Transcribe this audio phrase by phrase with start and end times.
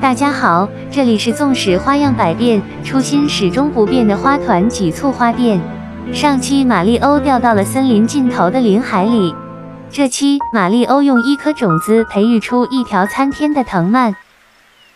[0.00, 5.60] 大家好，这里是纵使花样百变，初心始终不变的花团几簇花店。
[6.14, 9.34] 上期马里欧掉到了森林尽头的林海里，
[9.90, 14.14] 这期马里欧用一颗种子培育出一条参天的藤蔓。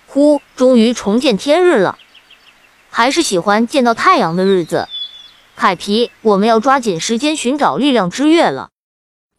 [0.07, 1.99] 呼，终于重见天日了，
[2.89, 4.87] 还是喜欢见到太阳的日子。
[5.57, 8.69] 凯皮，我们要抓紧时间寻找力量之月了。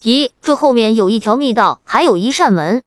[0.03, 2.83] 咦，这后面有一条密道，还有一扇门。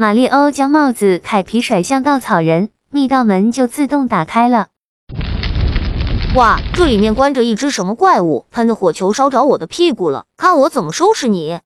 [0.00, 4.68] 马里欧将帽子凯皮甩向稻草人，密道门就自动打开了。
[6.34, 8.46] 哇，这里面关着一只什么怪物？
[8.50, 11.60] 喷的火球烧着我的屁股了，看我怎么收拾你！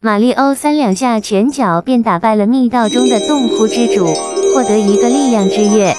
[0.00, 4.06] 马里欧三两下拳脚便打败了密道中的洞窟之主，
[4.54, 5.96] 获得一个力量之月。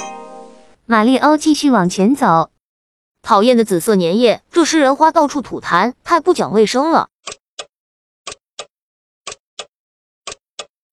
[0.86, 2.48] 马里欧继续往前走，
[3.20, 7.08] 讨厌的紫色粘液，这食人花到处吐痰，太不讲卫生了。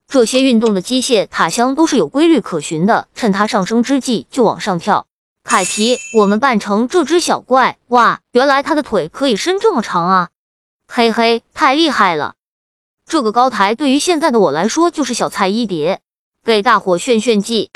[0.09, 5.05] 这些运动的机械塔箱都是有规律可循的，趁它上升之际就往上跳。
[5.43, 10.29] 凯皮，我们扮成这只小怪，哇，原来它的腿可以伸这么长啊！
[10.87, 12.33] 嘿嘿，太厉害了！
[13.05, 16.01] 这个高台对于现在的我来说就是小菜一碟，
[16.43, 17.69] 给大伙炫炫技。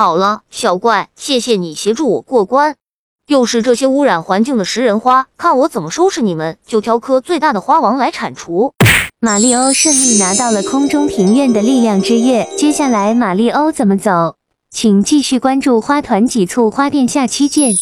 [0.00, 2.74] 好了，小怪，谢谢你协助我过关。
[3.26, 6.56] 又是这些污染环境的食人花，看我怎么收拾你们！
[6.66, 8.72] 就挑颗最大的花王来铲除。
[9.20, 14.36] 马里欧顺利拿到了空中庭院的力量之月，接下来马里欧怎么走？
[14.70, 17.74] 请继续关注花团几簇花店，下期见。